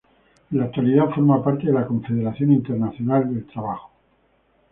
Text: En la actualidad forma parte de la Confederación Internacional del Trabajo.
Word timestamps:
En 0.51 0.57
la 0.57 0.63
actualidad 0.63 1.11
forma 1.13 1.43
parte 1.43 1.67
de 1.67 1.73
la 1.73 1.85
Confederación 1.85 2.53
Internacional 2.53 3.31
del 3.31 3.45
Trabajo. 3.45 3.91